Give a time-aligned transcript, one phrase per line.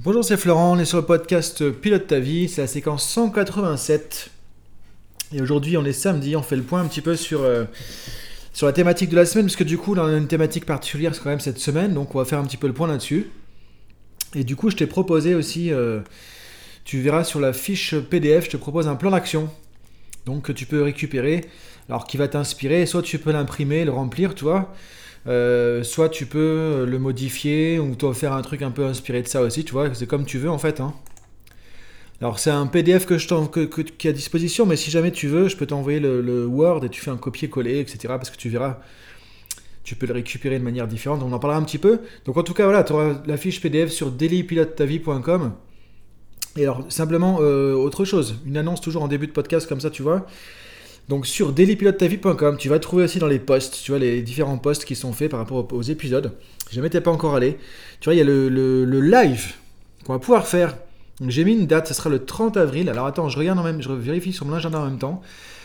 [0.00, 4.30] Bonjour, c'est Florent, on est sur le podcast Pilote ta vie, c'est la séquence 187.
[5.32, 7.64] Et aujourd'hui, on est samedi, on fait le point un petit peu sur, euh,
[8.52, 11.12] sur la thématique de la semaine, parce que du coup, on a une thématique particulière
[11.20, 13.28] quand même cette semaine, donc on va faire un petit peu le point là-dessus.
[14.36, 15.98] Et du coup, je t'ai proposé aussi, euh,
[16.84, 19.50] tu verras sur la fiche PDF, je te propose un plan d'action,
[20.26, 21.44] donc que tu peux récupérer,
[21.88, 24.72] alors qui va t'inspirer, soit tu peux l'imprimer, le remplir, tu vois.
[25.28, 29.28] Euh, soit tu peux le modifier ou toi faire un truc un peu inspiré de
[29.28, 30.80] ça aussi, tu vois, c'est comme tu veux en fait.
[30.80, 30.94] Hein.
[32.20, 35.48] Alors c'est un PDF que je qui est à disposition, mais si jamais tu veux,
[35.48, 37.98] je peux t'envoyer le, Word et tu fais un copier-coller, etc.
[38.08, 38.78] Parce que tu verras,
[39.84, 41.22] tu peux le récupérer de manière différente.
[41.22, 42.00] On en parlera un petit peu.
[42.24, 45.52] Donc en tout cas, voilà, tu auras la fiche PDF sur dailypilotetavie.com.
[46.56, 49.90] Et alors simplement euh, autre chose, une annonce toujours en début de podcast comme ça,
[49.90, 50.26] tu vois.
[51.08, 54.84] Donc sur dailypilotetavie.com, tu vas trouver aussi dans les posts, tu vois, les différents posts
[54.84, 56.32] qui sont faits par rapport aux, épisodes.
[56.68, 57.58] Si jamais t'es pas encore allé,
[58.00, 59.54] tu vois, il y a le, live
[60.04, 60.76] qu'on va pouvoir faire.
[61.26, 62.90] J'ai mis une date, ce sera le 30 avril.
[62.90, 65.22] Alors attends, je regarde en même, je vérifie sur mon agenda en même temps.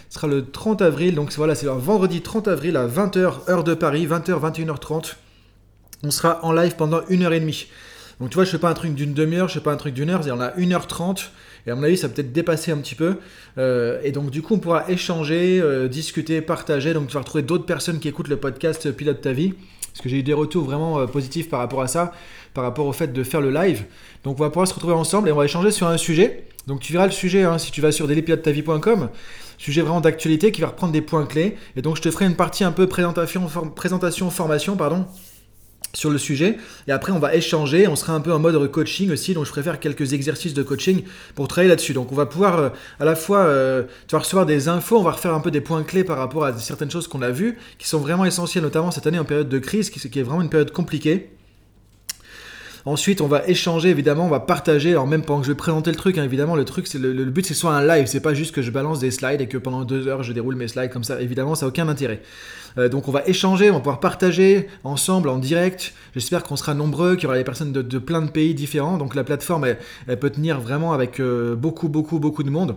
[0.10, 3.64] Ce sera le 30 avril, donc voilà, c'est le vendredi 30 avril à 20h, heure
[3.64, 5.16] de Paris, 20h, 21h30.
[6.04, 7.68] On sera en live pendant une heure et demie.
[8.20, 9.94] Donc tu vois, je fais pas un truc d'une demi-heure, je fais pas un truc
[9.94, 11.26] d'une heure, on a 1h30.
[11.66, 13.16] Et à mon avis, ça va peut-être dépasser un petit peu.
[13.58, 16.94] Euh, et donc, du coup, on pourra échanger, euh, discuter, partager.
[16.94, 19.54] Donc, tu vas retrouver d'autres personnes qui écoutent le podcast Pilote ta vie.
[19.94, 22.14] Parce que j'ai eu des retours vraiment euh, positifs par rapport à ça,
[22.54, 23.86] par rapport au fait de faire le live.
[24.24, 26.46] Donc, on va pouvoir se retrouver ensemble et on va échanger sur un sujet.
[26.68, 29.10] Donc, tu verras le sujet hein, si tu vas sur dailypilotetavie.com
[29.64, 31.56] sujet vraiment d'actualité qui va reprendre des points clés.
[31.78, 35.06] Et donc, je te ferai une partie un peu présentation formation, pardon,
[35.96, 36.58] sur le sujet.
[36.88, 37.88] Et après, on va échanger.
[37.88, 39.34] On sera un peu en mode coaching aussi.
[39.34, 41.04] Donc, je préfère quelques exercices de coaching
[41.36, 41.94] pour travailler là-dessus.
[41.94, 44.98] Donc, on va pouvoir euh, à la fois, euh, tu vas recevoir des infos.
[44.98, 47.30] On va refaire un peu des points clés par rapport à certaines choses qu'on a
[47.30, 50.24] vues, qui sont vraiment essentielles, notamment cette année en période de crise, qui, qui est
[50.24, 51.30] vraiment une période compliquée.
[52.86, 54.92] Ensuite, on va échanger, évidemment, on va partager.
[54.92, 57.26] Alors, même pendant que je vais présenter le truc, hein, évidemment, le truc, c'est le,
[57.26, 58.08] but, c'est soit un live.
[58.08, 60.56] C'est pas juste que je balance des slides et que pendant deux heures, je déroule
[60.56, 61.22] mes slides comme ça.
[61.22, 62.22] Évidemment, ça n'a aucun intérêt.
[62.78, 65.94] Euh, donc, on va échanger, on va pouvoir partager ensemble, en direct.
[66.14, 68.98] J'espère qu'on sera nombreux, qu'il y aura des personnes de, plein de pays différents.
[68.98, 69.66] Donc, la plateforme,
[70.08, 72.76] elle, peut tenir vraiment avec euh, beaucoup, beaucoup, beaucoup de monde.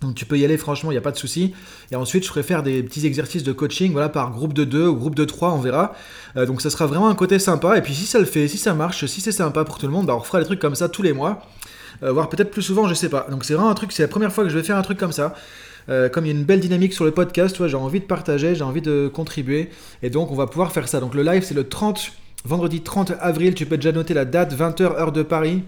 [0.00, 1.54] Donc tu peux y aller, franchement, il n'y a pas de souci.
[1.90, 4.86] Et ensuite, je ferai faire des petits exercices de coaching, voilà, par groupe de 2
[4.86, 5.94] ou groupe de 3, on verra.
[6.36, 7.76] Euh, donc ça sera vraiment un côté sympa.
[7.76, 9.92] Et puis si ça le fait, si ça marche, si c'est sympa pour tout le
[9.92, 11.42] monde, bah, on fera des trucs comme ça tous les mois.
[12.02, 13.26] Euh, voire peut-être plus souvent, je sais pas.
[13.30, 14.98] Donc c'est vraiment un truc, c'est la première fois que je vais faire un truc
[14.98, 15.34] comme ça.
[15.88, 18.54] Euh, comme il y a une belle dynamique sur le podcast, j'ai envie de partager,
[18.54, 19.70] j'ai envie de contribuer.
[20.02, 21.00] Et donc on va pouvoir faire ça.
[21.00, 22.12] Donc le live, c'est le 30,
[22.44, 23.54] vendredi 30 avril.
[23.54, 25.64] Tu peux déjà noter la date, 20h heure de Paris.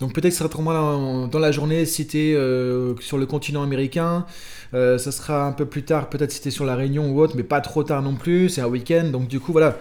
[0.00, 3.62] Donc peut-être que ça sera moins dans la journée si tu euh, sur le continent
[3.62, 4.24] américain.
[4.72, 7.34] Euh, ça sera un peu plus tard, peut-être si tu sur la Réunion ou autre,
[7.36, 8.48] mais pas trop tard non plus.
[8.48, 9.10] C'est un week-end.
[9.12, 9.76] Donc du coup, voilà.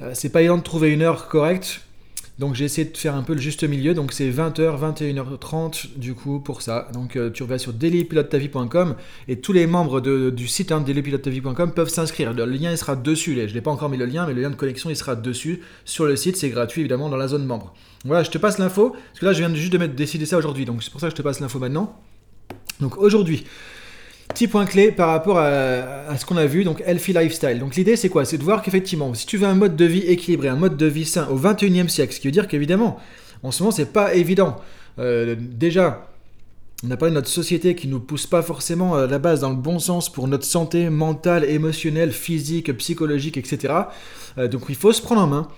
[0.00, 1.82] Euh, c'est pas évident de trouver une heure correcte.
[2.38, 6.14] Donc j'ai essayé de faire un peu le juste milieu, donc c'est 20h, 21h30 du
[6.14, 6.88] coup pour ça.
[6.92, 8.94] Donc tu vas sur dailypilotetavie.com
[9.26, 10.84] et tous les membres du site hein,
[11.74, 12.32] peuvent s'inscrire.
[12.32, 14.50] Le lien il sera dessus, je n'ai pas encore mis le lien, mais le lien
[14.50, 17.74] de connexion il sera dessus sur le site, c'est gratuit évidemment dans la zone membre.
[18.04, 20.64] Voilà, je te passe l'info, parce que là je viens juste de décider ça aujourd'hui,
[20.64, 22.00] donc c'est pour ça que je te passe l'info maintenant.
[22.80, 23.44] Donc aujourd'hui,
[24.28, 27.58] petit point clé par rapport à, ce qu'on a vu, donc Healthy Lifestyle.
[27.58, 28.24] Donc l'idée c'est quoi?
[28.24, 30.86] C'est de voir qu'effectivement, si tu veux un mode de vie équilibré, un mode de
[30.86, 32.98] vie sain au 21e siècle, ce qui veut dire qu'évidemment,
[33.42, 34.56] en ce moment c'est pas évident.
[34.98, 36.08] Euh, déjà,
[36.86, 39.50] on a parlé de notre société qui nous pousse pas forcément à la base dans
[39.50, 43.74] le bon sens pour notre santé mentale, émotionnelle, physique, psychologique, etc.
[44.38, 45.48] Euh, donc il faut se prendre en main.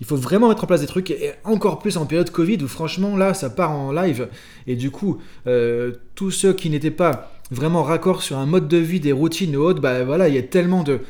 [0.00, 2.68] Il faut vraiment mettre en place des trucs, et encore plus en période Covid où
[2.68, 4.28] franchement là ça part en live.
[4.66, 8.78] Et du coup, euh, tous ceux qui n'étaient pas vraiment raccord sur un mode de
[8.78, 11.00] vie, des routines ou autres, bah voilà, il y a tellement de,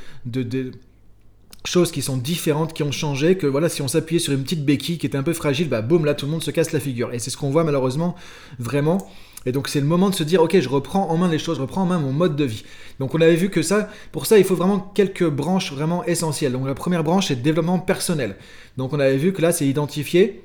[1.65, 4.65] choses qui sont différentes, qui ont changé, que voilà, si on s'appuyait sur une petite
[4.65, 6.81] béquille qui était un peu fragile, bah boum, là tout le monde se casse la
[6.81, 7.13] figure.
[7.15, 8.17] Et c'est ce qu'on voit malheureusement
[8.59, 9.09] vraiment.
[9.47, 11.59] Et donc c'est le moment de se dire, ok, je reprends en main les choses,
[11.59, 12.65] je reprends en main mon mode de vie.
[12.99, 16.53] Donc on avait vu que ça, pour ça, il faut vraiment quelques branches vraiment essentielles.
[16.53, 18.37] Donc la première branche, c'est développement personnel.
[18.77, 20.43] Donc on avait vu que là, c'est identifier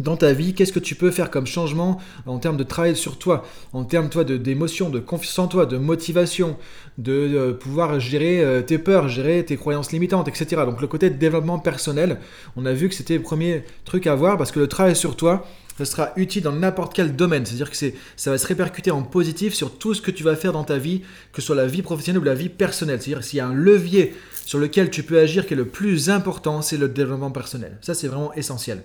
[0.00, 3.18] dans ta vie, qu'est-ce que tu peux faire comme changement en termes de travail sur
[3.18, 6.56] toi, en termes toi d'émotion, de, confiance en toi, de motivation,
[6.98, 10.62] de, pouvoir gérer euh, tes peurs, gérer tes croyances limitantes, etc.
[10.66, 12.18] Donc le côté de développement personnel,
[12.56, 15.16] on a vu que c'était le premier truc à voir parce que le travail sur
[15.16, 15.46] toi,
[15.78, 17.44] ça sera utile dans n'importe quel domaine.
[17.44, 17.76] C'est-à-dire que
[18.16, 20.78] ça va se répercuter en positif sur tout ce que tu vas faire dans ta
[20.78, 21.00] vie,
[21.32, 23.00] que ce soit la vie professionnelle ou la vie personnelle.
[23.02, 24.14] C'est-à-dire s'il y a un levier
[24.46, 27.78] sur lequel tu peux agir qui est le plus important, c'est le développement personnel.
[27.80, 28.84] Ça, c'est vraiment essentiel.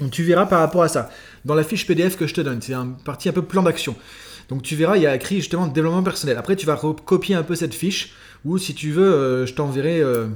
[0.00, 1.10] Donc tu verras par rapport à ça.
[1.44, 3.94] Dans la fiche PDF que je te donne, c'est un partie un peu plan d'action.
[4.48, 6.36] Donc tu verras, il y a écrit justement développement personnel.
[6.36, 10.00] Après, tu vas copier un peu cette fiche, ou si tu veux, euh, je t'enverrai...
[10.00, 10.26] Euh,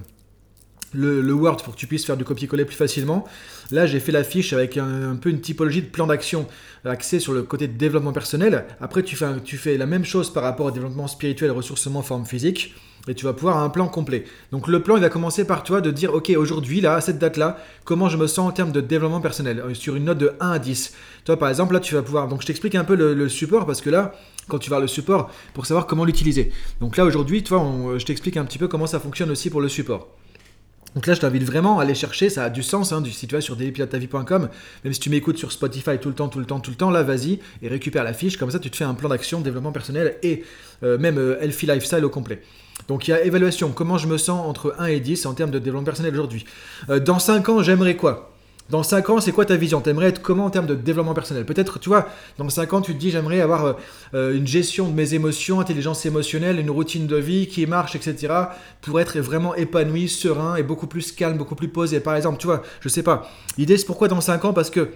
[0.95, 3.25] le, Word pour que tu puisses faire du copier-coller plus facilement.
[3.71, 6.47] Là, j'ai fait la fiche avec un, peu une typologie de plan d'action
[6.85, 8.65] axé sur le côté développement personnel.
[8.81, 12.25] Après, tu fais, tu fais la même chose par rapport au développement spirituel ressourcement forme
[12.25, 12.75] physique.
[13.09, 14.25] Et tu vas pouvoir un plan complet.
[14.51, 17.19] Donc le plan, il va commencer par toi de dire, ok, aujourd'hui, là, à cette
[17.19, 20.33] date-là, comment je me sens en termes de développement personnel, euh, sur une note de
[20.41, 20.93] 1 à 10.
[21.25, 22.27] Toi, par exemple, là, tu vas pouvoir...
[22.27, 24.13] Donc je t'explique un peu le, support, parce que là,
[24.49, 26.51] quand tu vas le support, pour savoir comment l'utiliser.
[26.81, 27.65] Donc là, aujourd'hui, toi,
[27.97, 30.09] je t'explique un petit peu comment ça fonctionne aussi pour le support.
[30.97, 33.35] Donc là, je t'invite vraiment à aller chercher, ça a du sens, hein, si tu
[33.35, 34.49] vas sur dailypilotetavie.com,
[34.83, 36.91] même si tu m'écoutes sur Spotify tout le temps, tout le temps, tout le temps,
[36.91, 39.73] là, vas-y et récupère la fiche, comme ça tu te fais un plan d'action, développement
[39.73, 40.43] personnel et
[40.83, 42.41] euh, même euh, Healthy Lifestyle au complet.
[42.89, 45.51] Donc il y a évaluation, comment je me sens entre 1 et 10 en termes
[45.51, 46.47] de développement personnel aujourd'hui.
[46.89, 48.36] Euh, dans 5 ans, j'aimerais quoi?
[48.69, 49.81] Dans 5 ans, c'est quoi ta vision?
[49.81, 51.45] T'aimerais être comment en termes de développement personnel?
[51.45, 52.09] Peut-être, tu vois,
[52.39, 53.77] dans 5 ans, tu te dis, j'aimerais avoir
[54.15, 58.33] euh, une gestion de mes émotions, intelligence émotionnelle, une routine de vie qui marche, etc.
[58.81, 62.01] pour être vraiment épanoui, serein et beaucoup plus calme, beaucoup plus posé.
[62.01, 63.31] Par exemple, tu vois, je sais pas.
[63.57, 64.53] L'idée, c'est pourquoi dans 5 ans?
[64.53, 64.91] Parce que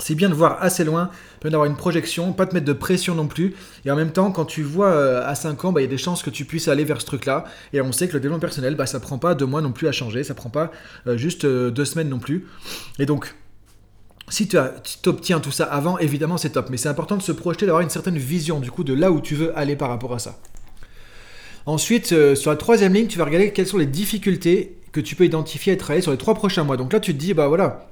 [0.00, 1.10] c'est bien de voir assez loin,
[1.40, 3.54] bien d'avoir une projection, pas te mettre de pression non plus.
[3.84, 5.90] Et en même temps, quand tu vois euh, à 5 ans, bah, il y a
[5.90, 7.44] des chances que tu puisses aller vers ce truc-là.
[7.72, 9.88] Et on sait que le développement personnel, bah, ça prend pas deux mois non plus
[9.88, 10.70] à changer, ça prend pas
[11.06, 12.46] euh, juste euh, deux semaines non plus.
[12.98, 13.34] Et donc,
[14.28, 14.56] si tu
[15.06, 16.70] obtiens tout ça avant, évidemment c'est top.
[16.70, 19.20] Mais c'est important de se projeter, d'avoir une certaine vision du coup de là où
[19.20, 20.38] tu veux aller par rapport à ça.
[21.66, 25.24] Ensuite, sur la troisième ligne, tu vas regarder quelles sont les difficultés que tu peux
[25.24, 26.76] identifier et travailler sur les trois prochains mois.
[26.76, 27.89] Donc là, tu te dis, bah voilà,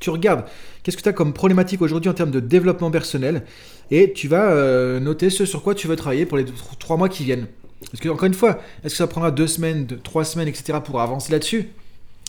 [0.00, 0.44] tu regardes
[0.82, 3.44] qu'est-ce que tu as comme problématique aujourd'hui en termes de développement personnel
[3.90, 6.44] et tu vas euh, noter ce sur quoi tu veux travailler pour les
[6.78, 7.46] trois mois qui viennent.
[7.90, 10.78] Parce que, encore une fois, est-ce que ça prendra deux semaines, trois semaines, etc.
[10.84, 11.70] pour avancer là-dessus?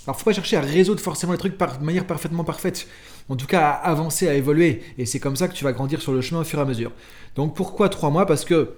[0.08, 2.88] Alors, faut pas chercher à résoudre forcément les trucs de manière parfaitement parfaite.
[3.30, 4.82] En tout cas, à avancer, à évoluer.
[4.98, 6.66] Et c'est comme ça que tu vas grandir sur le chemin au fur et à
[6.66, 6.92] mesure.
[7.36, 8.26] Donc, pourquoi trois mois?
[8.26, 8.72] Parce que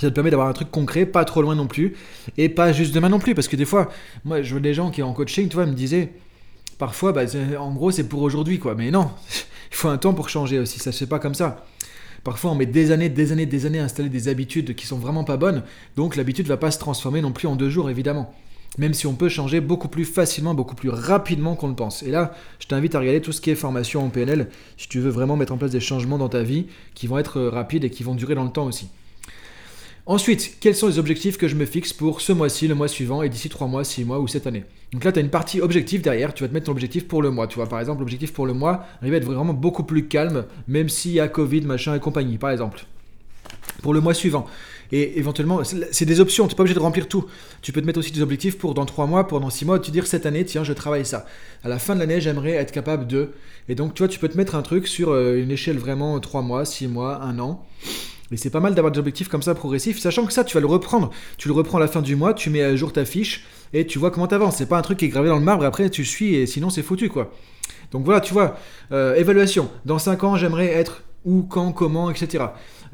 [0.00, 1.94] ça te permet d'avoir un truc concret, pas trop loin non plus,
[2.36, 3.34] et pas juste demain non plus.
[3.34, 3.90] Parce que des fois,
[4.24, 6.12] moi, je vois des gens qui en coaching, tu vois, me disaient
[6.78, 7.22] parfois, bah,
[7.58, 8.74] en gros, c'est pour aujourd'hui, quoi.
[8.74, 9.10] Mais non,
[9.70, 10.78] il faut un temps pour changer aussi.
[10.78, 11.64] Ça se fait pas comme ça.
[12.24, 14.98] Parfois, on met des années, des années, des années à installer des habitudes qui sont
[14.98, 15.62] vraiment pas bonnes.
[15.96, 18.32] Donc, l'habitude va pas se transformer non plus en deux jours, évidemment.
[18.78, 22.02] Même si on peut changer beaucoup plus facilement, beaucoup plus rapidement qu'on le pense.
[22.02, 24.48] Et là, je t'invite à regarder tout ce qui est formation en PNL,
[24.78, 27.42] si tu veux vraiment mettre en place des changements dans ta vie qui vont être
[27.42, 28.88] rapides et qui vont durer dans le temps aussi.
[30.04, 33.22] Ensuite, quels sont les objectifs que je me fixe pour ce mois-ci, le mois suivant
[33.22, 35.60] et d'ici 3 mois, 6 mois ou cette année Donc là, tu as une partie
[35.60, 37.46] objectif derrière, tu vas te mettre ton objectif pour le mois.
[37.46, 40.46] Tu vois, par exemple, l'objectif pour le mois, arriver à être vraiment beaucoup plus calme,
[40.66, 42.84] même s'il y a Covid, machin et compagnie, par exemple.
[43.80, 44.46] Pour le mois suivant.
[44.90, 45.62] Et éventuellement,
[45.92, 47.26] c'est des options, tu n'es pas obligé de remplir tout.
[47.62, 49.78] Tu peux te mettre aussi des objectifs pour dans 3 mois, pour dans 6 mois,
[49.78, 51.26] tu dire cette année, tiens, je travaille ça.
[51.62, 53.30] À la fin de l'année, j'aimerais être capable de.
[53.68, 56.18] Et donc, tu vois, tu peux te mettre un truc sur euh, une échelle vraiment
[56.18, 57.64] 3 mois, 6 mois, 1 an.
[58.32, 60.60] Mais c'est pas mal d'avoir des objectifs comme ça progressifs, sachant que ça, tu vas
[60.60, 61.10] le reprendre.
[61.36, 63.44] Tu le reprends à la fin du mois, tu mets à jour ta fiche
[63.74, 64.56] et tu vois comment t'avances.
[64.56, 66.46] C'est pas un truc qui est gravé dans le marbre et après tu suis et
[66.46, 67.30] sinon c'est foutu quoi.
[67.90, 68.56] Donc voilà, tu vois,
[68.90, 69.68] euh, évaluation.
[69.84, 72.44] Dans 5 ans, j'aimerais être où, quand, comment, etc.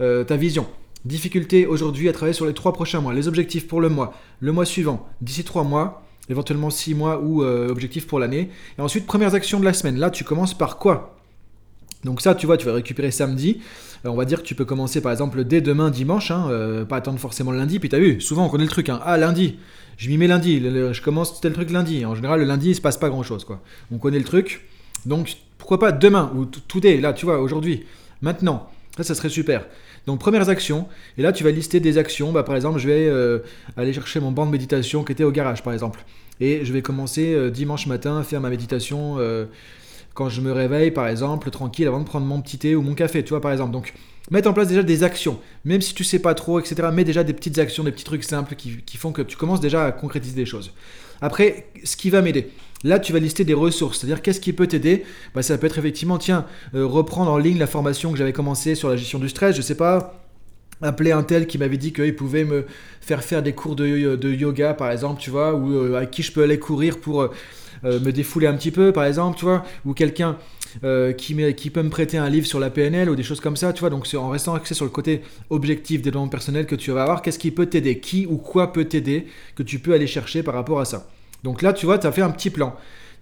[0.01, 0.67] Euh, ta vision.
[1.05, 3.15] Difficulté aujourd'hui à travailler sur les 3 prochains mois.
[3.15, 7.45] Les objectifs pour le mois, le mois suivant, d'ici 3 mois, éventuellement 6 mois ou
[7.45, 8.51] euh, objectifs pour l'année.
[8.77, 10.01] Et ensuite, premières actions de la semaine.
[10.01, 11.18] Là, tu commences par quoi?
[12.05, 13.61] Donc ça, tu vois, tu vas récupérer samedi.
[14.05, 16.85] Euh, on va dire que tu peux commencer par exemple dès demain dimanche, hein, euh,
[16.85, 17.79] pas attendre forcément le lundi.
[17.79, 18.89] Puis t'as vu, souvent on connaît le truc.
[18.89, 19.01] Hein.
[19.05, 19.59] Ah lundi,
[19.97, 20.61] je m'y mets lundi.
[20.61, 22.05] je commence tel truc lundi.
[22.05, 23.61] En général, le lundi, il se passe pas grand chose, quoi.
[23.93, 24.67] On connaît le truc.
[25.07, 27.85] Donc pourquoi pas demain ou tout est là, tu vois, aujourd'hui,
[28.23, 28.71] maintenant.
[28.97, 29.67] Ça, ça serait super.
[30.07, 30.89] Donc premières actions,
[31.19, 32.33] et là tu vas lister des actions.
[32.33, 33.41] Bah, par exemple, je vais euh,
[33.77, 36.05] aller chercher mon banc de méditation qui était au garage, par exemple.
[36.41, 39.19] Et je vais commencer dimanche matin à faire ma méditation
[40.15, 42.95] quand je me réveille, par exemple, tranquille, avant de prendre mon petit thé ou mon
[42.95, 43.73] café, tu vois, par exemple.
[43.73, 43.95] Donc,
[44.31, 46.89] mettre en place déjà des actions, même si tu sais pas trop, etc.
[46.93, 49.87] Mets déjà des petites actions, des petits trucs simples qui, font que tu commences déjà
[49.87, 50.73] à concrétiser des choses.
[51.21, 52.51] Après, ce qui va m'aider.
[52.85, 55.05] Là, tu vas lister des ressources, c'est-à-dire qu'est-ce qui peut t'aider?
[55.35, 58.77] Bah, Ça peut être effectivement, tiens, euh, reprendre en ligne la formation que j'avais commencé
[58.77, 60.15] sur la gestion du stress, je sais pas,
[60.81, 62.67] appeler un tel qui m'avait dit qu'il pouvait me
[63.01, 63.87] faire faire des cours de,
[64.29, 67.31] yoga, par exemple, tu vois, ou euh, à qui je peux aller courir pour euh,
[67.85, 70.37] euh, me défouler un petit peu, par exemple, tu vois, ou quelqu'un
[70.85, 73.57] euh, qui, qui, peut me prêter un livre sur la PNL ou des choses comme
[73.57, 73.91] ça, tu vois.
[73.91, 77.23] Donc, en restant axé sur le côté objectif des développement personnel que tu vas avoir,
[77.23, 80.55] qu'est-ce qui peut t'aider Qui ou quoi peut t'aider que tu peux aller chercher par
[80.55, 81.09] rapport à ça
[81.45, 82.77] Donc là, tu vois, tu as fait un petit plan.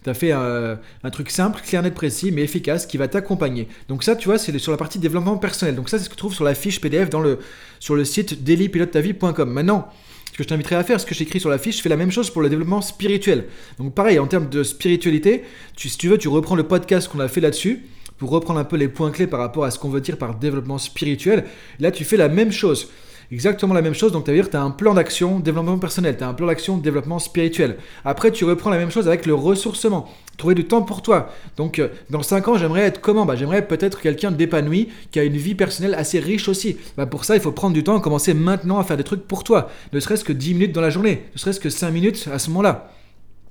[0.05, 0.79] Tu as fait un,
[1.11, 3.67] truc simple, clair, net, précis, mais efficace qui va t'accompagner.
[3.89, 5.75] Donc ça, tu vois, c'est sur la partie développement personnel.
[5.75, 7.41] Donc ça, c'est ce que tu trouves sur la fiche PDF le,
[7.81, 9.51] sur le site dailypilotetavie.com.
[9.51, 9.89] Maintenant,
[10.37, 11.97] ce que je t'inviterai à faire, ce que j'écris sur la fiche, je fais la
[11.97, 13.47] même chose pour le développement spirituel.
[13.79, 15.45] Donc pareil, en termes de spiritualité,
[15.79, 17.87] si tu veux, tu reprends le podcast qu'on a fait là-dessus
[18.19, 20.35] pour reprendre un peu les points clés par rapport à ce qu'on veut dire par
[20.35, 21.47] développement spirituel.
[21.81, 22.91] Là, tu fais la même chose.
[23.33, 24.13] Exactement la même chose.
[24.13, 26.77] Donc, tu dire tu as un plan d'action développement personnel, tu as un plan d'action
[26.77, 27.77] développement spirituel.
[28.05, 30.09] Après, tu reprends la même chose avec le ressourcement.
[30.37, 31.31] Trouver du temps pour toi.
[31.57, 33.25] Donc, euh, dans 5 ans, j'aimerais être comment?
[33.25, 36.77] Bah, J'aimerais peut-être quelqu'un d'épanoui, qui a une vie personnelle assez riche aussi.
[36.97, 39.45] Bah, pour ça, il faut prendre du temps, commencer maintenant à faire des trucs pour
[39.45, 39.71] toi.
[39.93, 42.51] Ne serait-ce que 10 minutes dans la journée, ne serait-ce que 5 minutes à ce
[42.51, 42.91] moment-là.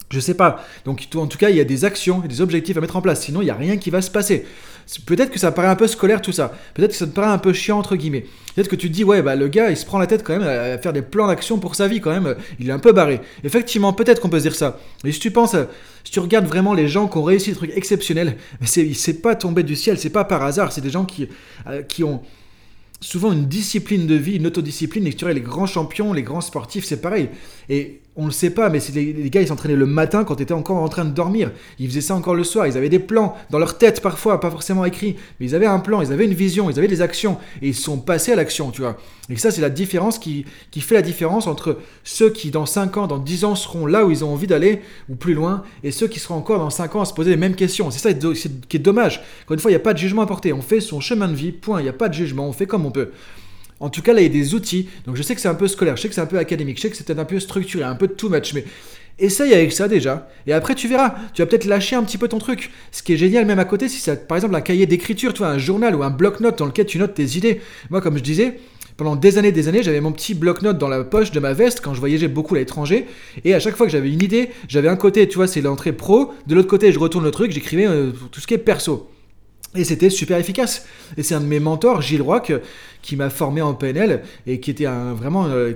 [0.09, 0.63] Je sais pas.
[0.85, 3.21] Donc, en tout cas, il y a des actions des objectifs à mettre en place.
[3.21, 4.45] Sinon, il n'y a rien qui va se passer.
[5.05, 6.53] Peut-être que ça paraît un peu scolaire tout ça.
[6.75, 8.25] Peut-être que ça te paraît un peu chiant entre guillemets.
[8.53, 10.37] Peut-être que tu te dis ouais bah le gars il se prend la tête quand
[10.37, 12.35] même à faire des plans d'action pour sa vie quand même.
[12.59, 13.19] Il est un peu barré.
[13.43, 14.79] Effectivement peut-être qu'on peut se dire ça.
[15.03, 15.55] Mais si tu penses,
[16.03, 19.63] si tu regardes vraiment les gens qui ont réussi des trucs exceptionnels, c'est pas tombé
[19.63, 20.71] du ciel, c'est pas par hasard.
[20.71, 21.29] C'est des gens qui
[21.67, 22.21] euh, qui ont
[23.01, 25.07] souvent une discipline de vie, une autodiscipline.
[25.07, 27.29] Et tu les grands champions, les grands sportifs, c'est pareil.
[27.69, 30.53] Et on le sait pas, mais les, gars, ils s'entraînaient le matin quand tu étais
[30.53, 31.51] encore en train de dormir.
[31.79, 32.65] Ils faisaient ça encore le soir.
[32.65, 35.79] Ils avaient des plans dans leur tête parfois, pas forcément écrits, mais ils avaient un
[35.79, 38.71] plan, ils avaient une vision, ils avaient des actions et ils sont passés à l'action,
[38.71, 38.95] tu vois.
[39.29, 42.95] Et ça, c'est la différence qui, qui fait la différence entre ceux qui, dans 5
[42.97, 45.91] ans, dans 10 ans, seront là où ils ont envie d'aller ou plus loin et
[45.91, 47.91] ceux qui seront encore dans 5 ans à se poser les mêmes questions.
[47.91, 49.21] C'est ça qui est dommage.
[49.43, 50.53] Encore une fois, il n'y a pas de jugement à porter.
[50.53, 51.81] On fait son chemin de vie, point.
[51.81, 52.47] Il n'y a pas de jugement.
[52.47, 53.11] On fait comme on peut.
[53.79, 54.87] En tout cas, là, il y a des outils.
[55.05, 56.77] Donc, je sais que c'est un peu scolaire, je sais que c'est un peu académique,
[56.77, 58.65] je sais que c'est un peu structuré, un peu too much, mais
[59.19, 60.29] essaye avec ça déjà.
[60.47, 61.15] Et après, tu verras.
[61.33, 62.71] Tu vas peut-être lâcher un petit peu ton truc.
[62.91, 65.43] Ce qui est génial, même à côté, si c'est par exemple un cahier d'écriture, tu
[65.43, 67.61] un journal ou un bloc-notes dans lequel tu notes tes idées.
[67.89, 68.59] Moi, comme je disais,
[68.97, 71.81] pendant des années, des années, j'avais mon petit bloc-notes dans la poche de ma veste
[71.81, 73.05] quand je voyageais beaucoup à l'étranger.
[73.43, 75.91] Et à chaque fois que j'avais une idée, j'avais un côté, tu vois, c'est l'entrée
[75.91, 76.33] pro.
[76.47, 79.09] De l'autre côté, je retourne le truc, j'écrivais euh, tout ce qui est perso.
[79.75, 80.85] Et c'était super efficace.
[81.17, 82.41] Et c'est un de mes mentors, Gilles Roy,
[83.01, 85.47] qui m'a formé en PNL et qui était un, vraiment.
[85.47, 85.73] Euh,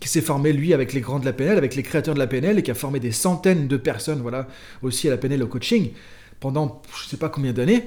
[0.00, 2.26] qui s'est formé lui avec les grands de la PNL, avec les créateurs de la
[2.26, 4.48] PNL et qui a formé des centaines de personnes, voilà,
[4.82, 5.92] aussi à la PNL au coaching
[6.42, 7.84] pendant je sais pas combien d'années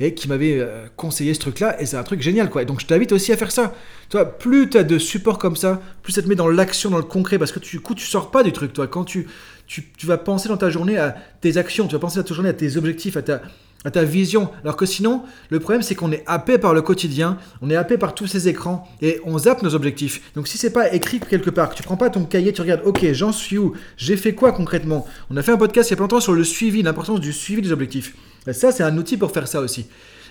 [0.00, 2.62] et qui m'avait euh, conseillé ce truc-là, et c'est un truc génial, quoi.
[2.62, 3.74] Et donc je t'invite aussi à faire ça.
[4.10, 6.98] Toi, plus tu as de support comme ça, plus ça te met dans l'action, dans
[6.98, 8.86] le concret, parce que du coup, tu sors pas du truc, toi.
[8.86, 9.26] Quand tu,
[9.66, 12.32] tu, tu, vas penser dans ta journée à tes actions, tu vas penser dans ta
[12.32, 13.42] journée à tes objectifs, à ta,
[13.88, 14.50] à ta vision.
[14.62, 17.96] Alors que sinon, le problème c'est qu'on est happé par le quotidien, on est happé
[17.96, 20.30] par tous ces écrans et on zappe nos objectifs.
[20.34, 22.82] Donc si c'est pas écrit quelque part, que tu prends pas ton cahier, tu regardes,
[22.84, 23.72] ok, j'en suis où?
[23.96, 25.06] J'ai fait quoi concrètement?
[25.30, 27.32] On a fait un podcast il y a pas longtemps sur le suivi, l'importance du
[27.32, 28.14] suivi des objectifs.
[28.46, 29.86] Et ça, c'est un outil pour faire ça aussi.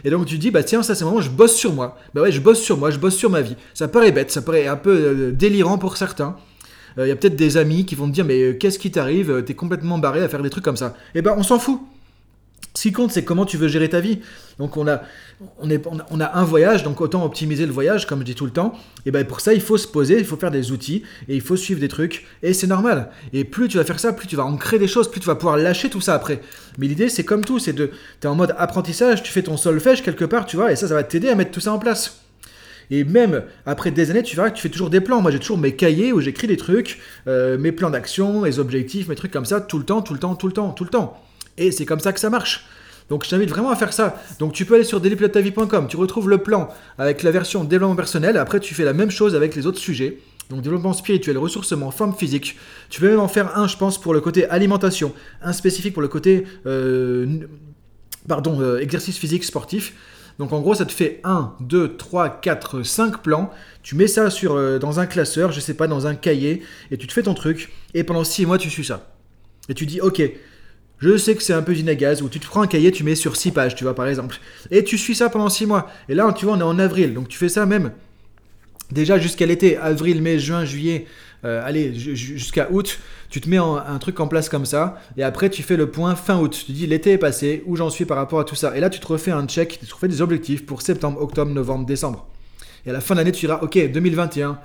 [0.06, 1.98] Et donc tu dis, bah tiens, ça c'est moment, je bosse sur moi.
[2.14, 3.56] Bah ouais, je bosse sur moi, je bosse sur ma vie.
[3.74, 6.36] Ça paraît bête, ça paraît un peu euh, délirant pour certains.
[7.00, 8.92] Euh, il y a peut-être des amis qui vont te dire, mais euh, qu'est-ce qui
[8.92, 9.44] t'arrive?
[9.46, 10.96] T'es complètement barré à faire des trucs comme ça.
[11.16, 11.82] Eh ben, on s'en fout.
[12.78, 14.20] Ce qui compte, c'est comment tu veux gérer ta vie.
[14.60, 15.02] Donc on a,
[15.58, 15.82] on, est,
[16.12, 18.78] on a un voyage, donc autant optimiser le voyage, comme je dis tout le temps.
[19.08, 21.42] Et bien pour ça, il faut se poser, il faut faire des outils, et il
[21.42, 23.10] faut suivre des trucs, et c'est normal.
[23.34, 25.34] Et plus tu vas faire ça, plus tu vas ancrer des choses, plus tu vas
[25.34, 26.40] pouvoir lâcher tout ça après.
[26.78, 27.88] Mais l'idée, c'est comme tout, c'est de,
[28.22, 30.88] tu es en mode apprentissage, tu fais ton solfège quelque part, tu vois, et ça,
[30.88, 32.22] ça va t'aider à mettre tout ça en place.
[32.92, 35.20] Et même après des années, tu verras que tu fais toujours des plans.
[35.20, 39.08] Moi, j'ai toujours mes cahiers où j'écris des trucs, euh, mes plans d'action, mes objectifs,
[39.08, 40.92] mes trucs comme ça, tout le temps, tout le temps, tout le temps, tout le
[40.92, 41.20] temps.
[41.58, 42.66] Et c'est comme ça que ça marche.
[43.10, 44.22] Donc je t'invite vraiment à faire ça.
[44.40, 48.38] Donc tu peux aller sur dailypilotetavie.com, tu retrouves le plan avec la version développement personnel.
[48.38, 50.20] Après tu fais la même chose avec les autres sujets.
[50.50, 52.58] Donc développement spirituel, ressourcement, forme physique.
[52.90, 56.02] Tu peux même en faire un, je pense, pour le côté alimentation, un spécifique pour
[56.02, 57.40] le côté euh,
[58.28, 59.94] pardon, euh, exercice physique sportif.
[60.40, 63.50] Donc en gros, ça te fait 1, 2, 3, 4, 5 plans.
[63.82, 66.62] Tu mets ça sur, euh, dans un classeur, je sais pas, dans un cahier,
[66.92, 67.72] et tu te fais ton truc.
[67.94, 69.16] Et pendant 6 mois, tu suis ça.
[69.70, 70.22] Et tu dis, ok,
[71.00, 73.16] je sais que c'est un peu gaz où tu te prends un cahier, tu mets
[73.16, 74.38] sur 6 pages, tu vois, par exemple.
[74.72, 75.92] Et tu suis ça pendant 6 mois.
[76.10, 77.14] Et là, tu vois, on est en avril.
[77.14, 77.92] Donc tu fais ça même
[78.92, 81.06] déjà jusqu'à l'été, avril, mai, juin, juillet,
[81.46, 83.00] euh, allez, jusqu'à août,
[83.30, 86.16] tu te mets un truc en place comme ça, et après tu fais le point
[86.16, 86.64] fin août.
[86.66, 88.76] Tu dis l'été est passé, où j'en suis par rapport à tout ça.
[88.76, 91.52] Et là, tu te refais un check, tu te refais des objectifs pour septembre, octobre,
[91.52, 92.28] novembre, décembre.
[92.86, 94.60] Et à la fin de l'année, tu diras, ok, 2021,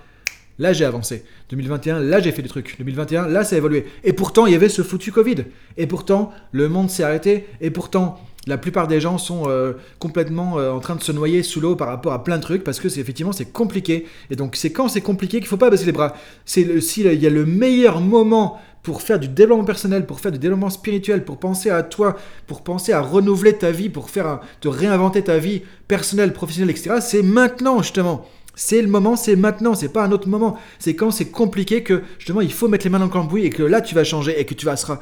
[0.58, 1.24] Là, j'ai avancé.
[1.50, 2.76] 2021, là, j'ai fait des trucs.
[2.78, 3.86] 2021, là, ça a évolué.
[4.04, 5.44] Et pourtant, il y avait ce foutu Covid.
[5.76, 7.46] Et pourtant, le monde s'est arrêté.
[7.60, 11.42] Et pourtant, la plupart des gens sont euh, complètement euh, en train de se noyer
[11.42, 14.36] sous l'eau par rapport à plein de trucs parce que c'est effectivement c'est compliqué et
[14.36, 16.16] donc c'est quand c'est compliqué qu'il faut pas baisser les bras.
[16.44, 20.40] C'est s'il y a le meilleur moment pour faire du développement personnel, pour faire du
[20.40, 22.16] développement spirituel, pour penser à toi,
[22.48, 26.96] pour penser à renouveler ta vie, pour faire te réinventer ta vie personnelle, professionnelle, etc.
[27.00, 28.26] C'est maintenant justement.
[28.54, 30.58] C'est le moment, c'est maintenant, c'est pas un autre moment.
[30.78, 33.50] C'est quand c'est compliqué que justement il faut mettre les mains dans le cambouis et
[33.50, 35.00] que là tu vas changer et que tu vas sera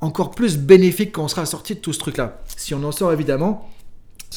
[0.00, 2.40] encore plus bénéfique quand on sera sorti de tout ce truc-là.
[2.56, 3.68] Si on en sort évidemment,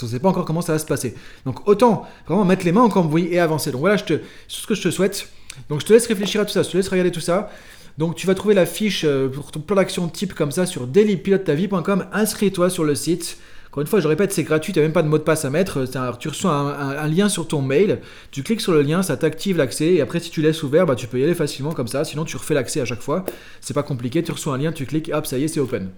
[0.01, 1.15] on ne sait pas encore comment ça va se passer.
[1.45, 3.71] Donc autant vraiment mettre les mains en cambouis et avancer.
[3.71, 4.15] Donc voilà, je
[4.47, 5.29] ce que je te souhaite.
[5.69, 7.49] Donc je te laisse réfléchir à tout ça, je te laisse regarder tout ça.
[7.97, 10.87] Donc tu vas trouver la fiche euh, pour ton plan d'action type comme ça sur
[10.87, 12.07] dailypilotetavie.com.
[12.11, 13.37] Inscris-toi sur le site
[13.71, 15.45] Encore une fois, je répète, c'est gratuit, tu n'as même pas de mot de passe
[15.45, 15.87] à mettre.
[15.95, 19.55] Un, tu reçois un, lien sur ton mail, tu cliques sur le lien, ça t'active
[19.55, 22.03] l'accès, et après, si tu laisses ouvert, bah, tu peux y aller facilement comme ça.
[22.03, 23.23] Sinon, tu refais l'accès à chaque fois.
[23.61, 25.89] C'est pas compliqué, tu reçois un lien, tu cliques, hop, ça y est, c'est open.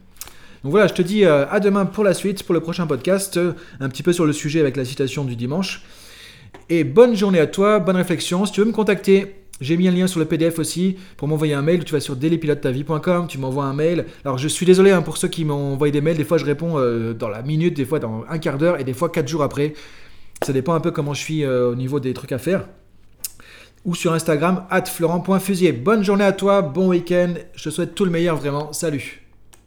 [0.63, 3.37] Donc voilà, je te dis euh, à demain pour la suite, pour le prochain podcast,
[3.37, 5.83] euh, un petit peu sur le sujet avec la citation du dimanche.
[6.69, 8.45] Et bonne journée à toi, bonne réflexion.
[8.45, 11.53] Si tu veux me contacter, j'ai mis un lien sur le PDF aussi pour m'envoyer
[11.53, 11.83] un mail.
[11.83, 14.05] Tu vas sur dailypilotetavie.com, tu m'envoies un mail.
[14.25, 16.17] Alors je suis désolé hein, pour ceux qui m'ont envoyé des mails.
[16.17, 18.83] Des fois je réponds euh, dans la minute, des fois dans un quart d'heure et
[18.83, 19.73] des fois quatre jours après.
[20.43, 22.67] Ça dépend un peu comment je suis au niveau des trucs à faire.
[23.85, 25.73] Ou sur Instagram, at florent.fusier.
[25.73, 27.33] Bonne journée à toi, bon week-end.
[27.55, 28.73] Je te souhaite tout le meilleur vraiment.
[28.73, 29.22] Salut